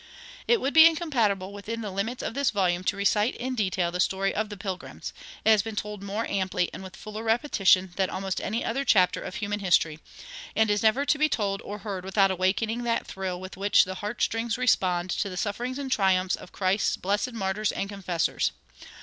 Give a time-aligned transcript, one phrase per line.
[0.47, 3.99] It would be incompatible with the limits of this volume to recite in detail the
[3.99, 5.13] story of the Pilgrims;
[5.45, 9.21] it has been told more amply and with fuller repetition than almost any other chapter
[9.21, 9.99] of human history,
[10.55, 13.93] and is never to be told or heard without awakening that thrill with which the
[14.01, 18.53] heartstrings respond to the sufferings and triumphs of Christ's blessed martyrs and confessors.